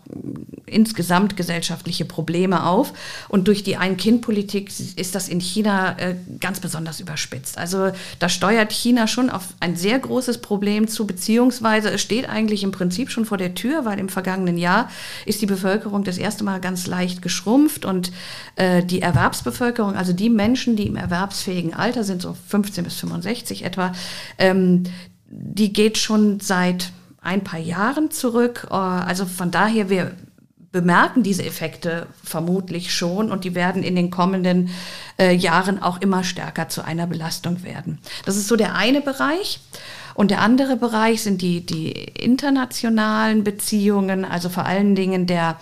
insgesamt 0.66 1.36
gesellschaftliche 1.38 2.04
Probleme 2.04 2.66
auf. 2.66 2.92
Und 3.28 3.48
durch 3.48 3.62
die 3.62 3.78
Ein-Kind-Politik 3.78 4.70
ist 4.96 5.14
das 5.14 5.28
in 5.28 5.40
China 5.40 5.98
äh, 5.98 6.16
ganz 6.38 6.60
besonders 6.60 7.00
überspitzt. 7.00 7.56
Also 7.56 7.92
da 8.18 8.28
steuert 8.28 8.70
China 8.70 9.06
schon 9.06 9.30
auf 9.30 9.54
ein 9.60 9.74
sehr 9.74 9.98
großes 9.98 10.38
Problem 10.38 10.86
zu, 10.86 11.06
beziehungsweise 11.06 11.90
es 11.90 12.02
steht 12.02 12.28
eigentlich 12.28 12.62
im 12.62 12.72
Prinzip 12.72 13.10
schon 13.10 13.24
vor 13.24 13.38
der 13.38 13.54
Tür, 13.54 13.86
weil 13.86 13.98
im 13.98 14.10
vergangenen 14.10 14.58
Jahr 14.58 14.90
ist 15.24 15.40
die 15.40 15.46
Bevölkerung 15.46 16.04
das 16.04 16.18
erste 16.18 16.44
Mal 16.44 16.60
ganz 16.60 16.86
leicht 16.86 17.22
geschrumpft 17.22 17.86
und 17.86 18.12
äh, 18.56 18.82
die 18.82 19.00
Erwerbsbevölkerung, 19.00 19.96
also 19.96 20.12
die 20.12 20.28
Menschen, 20.28 20.76
die 20.76 20.86
im 20.86 20.96
erwerbsfähigen 21.22 21.74
Alter 21.74 22.04
sind, 22.04 22.22
so 22.22 22.34
15 22.48 22.84
bis 22.84 22.94
65 22.96 23.64
etwa, 23.64 23.92
ähm, 24.38 24.84
die 25.28 25.72
geht 25.72 25.98
schon 25.98 26.40
seit 26.40 26.92
ein 27.20 27.44
paar 27.44 27.60
Jahren 27.60 28.10
zurück. 28.10 28.66
Äh, 28.70 28.74
also 28.74 29.24
von 29.24 29.50
daher, 29.50 29.88
wir 29.88 30.12
bemerken 30.72 31.22
diese 31.22 31.44
Effekte 31.44 32.06
vermutlich 32.24 32.94
schon 32.94 33.30
und 33.30 33.44
die 33.44 33.54
werden 33.54 33.82
in 33.82 33.94
den 33.94 34.10
kommenden 34.10 34.70
äh, 35.18 35.32
Jahren 35.32 35.80
auch 35.82 36.00
immer 36.00 36.24
stärker 36.24 36.68
zu 36.68 36.82
einer 36.84 37.06
Belastung 37.06 37.62
werden. 37.62 37.98
Das 38.24 38.36
ist 38.36 38.48
so 38.48 38.56
der 38.56 38.74
eine 38.74 39.00
Bereich. 39.00 39.60
Und 40.14 40.30
der 40.30 40.40
andere 40.40 40.76
Bereich 40.76 41.22
sind 41.22 41.42
die, 41.42 41.64
die 41.64 41.90
internationalen 41.90 43.44
Beziehungen, 43.44 44.24
also 44.24 44.48
vor 44.48 44.66
allen 44.66 44.94
Dingen 44.94 45.26
der 45.26 45.56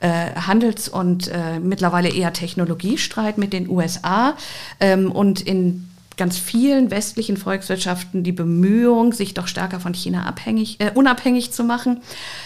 äh, 0.00 0.32
Handels- 0.34 0.88
und 0.88 1.28
äh, 1.28 1.58
mittlerweile 1.60 2.08
eher 2.08 2.32
Technologiestreit 2.32 3.38
mit 3.38 3.52
den 3.52 3.68
USA. 3.68 4.34
Ähm, 4.80 5.10
und 5.10 5.40
in 5.40 5.88
ganz 6.16 6.38
vielen 6.38 6.90
westlichen 6.90 7.36
Volkswirtschaften 7.36 8.22
die 8.22 8.32
Bemühung, 8.32 9.12
sich 9.12 9.34
doch 9.34 9.46
stärker 9.46 9.80
von 9.80 9.92
China 9.92 10.24
abhängig, 10.24 10.80
äh, 10.80 10.90
unabhängig 10.94 11.52
zu 11.52 11.62
machen, 11.62 12.00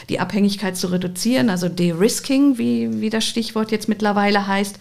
die 0.08 0.20
Abhängigkeit 0.20 0.76
zu 0.76 0.88
reduzieren, 0.88 1.50
also 1.50 1.68
De-Risking, 1.68 2.58
wie, 2.58 3.00
wie 3.00 3.10
das 3.10 3.24
Stichwort 3.24 3.70
jetzt 3.70 3.88
mittlerweile 3.88 4.46
heißt. 4.46 4.78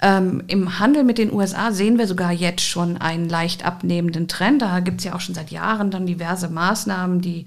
Ähm, 0.00 0.44
Im 0.46 0.78
Handel 0.78 1.04
mit 1.04 1.18
den 1.18 1.32
USA 1.32 1.72
sehen 1.72 1.98
wir 1.98 2.06
sogar 2.06 2.32
jetzt 2.32 2.62
schon 2.62 2.98
einen 2.98 3.28
leicht 3.28 3.64
abnehmenden 3.64 4.28
Trend. 4.28 4.62
Da 4.62 4.80
gibt 4.80 4.98
es 5.00 5.04
ja 5.04 5.14
auch 5.14 5.20
schon 5.20 5.34
seit 5.34 5.50
Jahren 5.50 5.90
dann 5.90 6.06
diverse 6.06 6.48
Maßnahmen, 6.48 7.20
die 7.20 7.46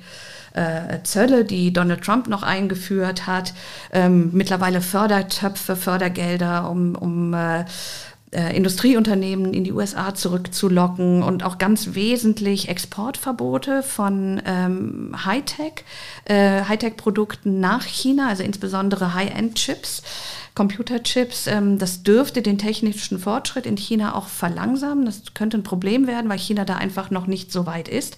äh, 0.54 1.02
Zölle, 1.04 1.46
die 1.46 1.72
Donald 1.72 2.04
Trump 2.04 2.28
noch 2.28 2.44
eingeführt 2.44 3.26
hat. 3.26 3.54
Ähm, 3.94 4.32
mittlerweile 4.34 4.82
Fördertöpfe, 4.82 5.78
Fördergelder, 5.78 6.70
um, 6.70 6.96
um 6.96 7.34
äh, 7.34 7.66
äh, 8.32 8.56
Industrieunternehmen 8.56 9.54
in 9.54 9.64
die 9.64 9.74
USA 9.74 10.16
zurückzulocken 10.16 11.22
und 11.22 11.44
auch 11.44 11.58
ganz 11.58 11.96
wesentlich 11.96 12.70
Exportverbote 12.70 13.84
von 13.84 14.42
ähm, 14.46 15.16
Hightech, 15.26 15.84
äh, 16.26 16.64
Hightech-Produkten 16.64 17.60
nach 17.60 17.86
China, 17.86 18.30
also 18.30 18.44
insbesondere 18.44 19.14
High-End-Chips. 19.14 20.04
Computerchips, 20.54 21.48
ähm, 21.48 21.78
das 21.78 22.04
dürfte 22.04 22.42
den 22.42 22.58
technischen 22.58 23.20
Fortschritt 23.20 23.66
in 23.66 23.78
China 23.78 24.16
auch 24.16 24.28
verlangsamen. 24.28 25.06
Das 25.06 25.34
könnte 25.34 25.58
ein 25.58 25.64
Problem 25.64 26.08
werden, 26.08 26.30
weil 26.30 26.40
China 26.40 26.66
da 26.66 26.76
einfach 26.76 27.10
noch 27.10 27.26
nicht 27.26 27.52
so 27.52 27.66
weit 27.66 27.88
ist. 27.88 28.18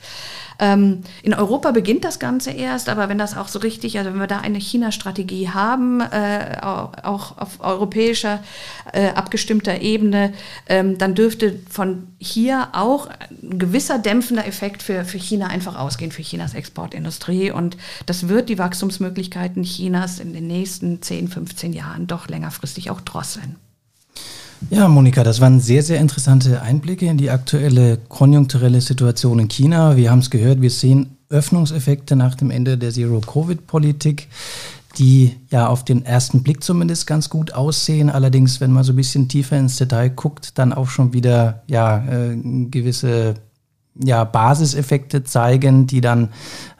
Ähm, 0.59 1.01
in 1.21 1.33
Europa 1.33 1.71
beginnt 1.71 2.03
das 2.03 2.19
Ganze 2.19 2.51
erst, 2.51 2.89
aber 2.89 3.09
wenn 3.09 3.17
das 3.17 3.35
auch 3.35 3.47
so 3.47 3.59
richtig, 3.59 3.97
also 3.97 4.11
wenn 4.11 4.19
wir 4.19 4.27
da 4.27 4.39
eine 4.39 4.59
China-Strategie 4.59 5.49
haben, 5.49 6.01
äh, 6.01 6.57
auch 6.61 7.37
auf 7.37 7.59
europäischer 7.59 8.43
äh, 8.91 9.09
abgestimmter 9.09 9.81
Ebene, 9.81 10.33
ähm, 10.67 10.97
dann 10.97 11.15
dürfte 11.15 11.59
von 11.69 12.07
hier 12.19 12.69
auch 12.73 13.09
ein 13.41 13.59
gewisser 13.59 13.99
dämpfender 13.99 14.47
Effekt 14.47 14.83
für, 14.83 15.05
für 15.05 15.17
China 15.17 15.47
einfach 15.47 15.77
ausgehen, 15.77 16.11
für 16.11 16.21
Chinas 16.21 16.53
Exportindustrie. 16.53 17.51
Und 17.51 17.77
das 18.05 18.27
wird 18.27 18.49
die 18.49 18.57
Wachstumsmöglichkeiten 18.57 19.63
Chinas 19.63 20.19
in 20.19 20.33
den 20.33 20.47
nächsten 20.47 21.01
10, 21.01 21.27
15 21.27 21.73
Jahren 21.73 22.07
doch 22.23 22.29
längerfristig 22.29 22.89
auch 22.89 23.01
drosseln. 23.01 23.55
Ja, 24.69 24.87
Monika, 24.87 25.23
das 25.23 25.41
waren 25.41 25.59
sehr, 25.59 25.83
sehr 25.83 25.99
interessante 25.99 26.61
Einblicke 26.61 27.05
in 27.05 27.17
die 27.17 27.29
aktuelle 27.29 27.97
konjunkturelle 28.07 28.79
Situation 28.79 29.39
in 29.39 29.49
China. 29.49 29.97
Wir 29.97 30.09
haben 30.09 30.19
es 30.19 30.29
gehört, 30.29 30.61
wir 30.61 30.71
sehen 30.71 31.17
Öffnungseffekte 31.29 32.15
nach 32.15 32.35
dem 32.35 32.49
Ende 32.49 32.77
der 32.77 32.91
Zero-Covid-Politik. 32.91 34.27
die 34.99 35.35
ja 35.49 35.65
auf 35.65 35.83
den 35.83 36.05
ersten 36.05 36.43
Blick 36.43 36.63
zumindest 36.63 37.07
ganz 37.07 37.27
gut 37.27 37.51
aussehen. 37.53 38.11
Allerdings, 38.11 38.61
wenn 38.61 38.71
man 38.71 38.83
so 38.83 38.93
ein 38.93 38.95
bisschen 38.95 39.27
tiefer 39.27 39.57
ins 39.57 39.77
Detail 39.77 40.09
guckt, 40.09 40.59
dann 40.59 40.71
auch 40.71 40.87
schon 40.87 41.13
wieder 41.13 41.63
ja 41.65 42.05
äh, 42.05 42.35
gewisse 42.69 43.33
ja, 43.95 44.23
Basiseffekte 44.23 45.23
zeigen, 45.23 45.87
die 45.87 46.01
dann 46.01 46.29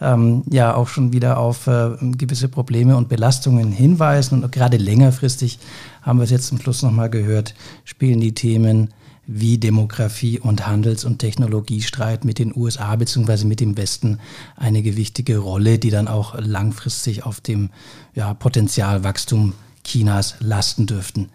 ähm, 0.02 0.44
ja 0.50 0.76
auch 0.76 0.88
schon 0.88 1.14
wieder 1.14 1.38
auf 1.38 1.68
äh, 1.68 1.92
gewisse 2.00 2.48
Probleme 2.48 2.98
und 2.98 3.10
Belastungen 3.10 3.72
hinweisen. 3.72 4.44
Und 4.44 4.52
gerade 4.52 4.78
längerfristig 4.78 5.60
haben 6.02 6.20
wir 6.20 6.24
es 6.24 6.32
jetzt 6.32 6.48
zum 6.48 6.60
Schluss 6.60 6.82
nochmal 6.82 7.10
gehört, 7.10 7.54
spielen 7.86 8.20
die 8.20 8.34
Themen 8.34 8.90
wie 9.26 9.58
Demografie 9.58 10.40
und 10.40 10.68
Handels- 10.68 11.06
und 11.06 11.20
Technologiestreit 11.20 12.26
mit 12.26 12.40
den 12.40 12.54
USA 12.56 12.96
bzw. 12.96 13.46
mit 13.46 13.62
dem 13.62 13.78
Westen 13.78 14.20
eine 14.58 14.82
gewichtige 14.82 15.38
Rolle, 15.38 15.80
die 15.80 15.92
dann 15.92 16.08
auch 16.08 16.36
langfristig 16.38 17.26
auf 17.26 17.40
dem 17.40 17.70
ja, 18.16 18.34
Potenzialwachstum 18.34 19.54
Chinas 19.86 20.36
lasten 20.40 20.88
dürften. 20.88 21.30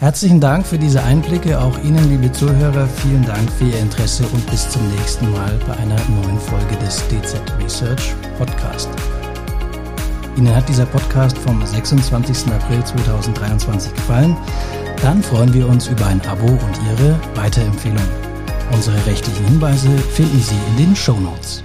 Herzlichen 0.00 0.40
Dank 0.40 0.64
für 0.64 0.78
diese 0.78 1.02
Einblicke, 1.02 1.60
auch 1.60 1.76
Ihnen, 1.82 2.08
liebe 2.08 2.30
Zuhörer, 2.30 2.86
vielen 2.86 3.24
Dank 3.24 3.50
für 3.50 3.64
Ihr 3.64 3.80
Interesse 3.80 4.22
und 4.32 4.48
bis 4.48 4.70
zum 4.70 4.80
nächsten 4.92 5.28
Mal 5.32 5.58
bei 5.66 5.72
einer 5.76 5.96
neuen 6.08 6.38
Folge 6.38 6.76
des 6.76 7.02
DZ 7.08 7.42
Research 7.60 8.14
Podcast. 8.38 8.88
Ihnen 10.36 10.54
hat 10.54 10.68
dieser 10.68 10.86
Podcast 10.86 11.36
vom 11.38 11.66
26. 11.66 12.46
April 12.52 12.84
2023 12.84 13.92
gefallen? 13.92 14.36
Dann 15.02 15.20
freuen 15.20 15.52
wir 15.52 15.68
uns 15.68 15.88
über 15.88 16.06
ein 16.06 16.24
Abo 16.28 16.46
und 16.46 16.78
Ihre 16.92 17.18
Weiterempfehlung. 17.34 18.06
Unsere 18.70 19.04
rechtlichen 19.04 19.46
Hinweise 19.46 19.88
finden 20.14 20.40
Sie 20.40 20.54
in 20.70 20.76
den 20.76 20.94
Show 20.94 21.18
Notes. 21.18 21.64